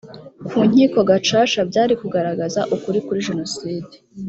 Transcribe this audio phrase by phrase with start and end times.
[0.47, 3.93] ku nkiko gacaca byari kugaragaza ukuri kuri jenoside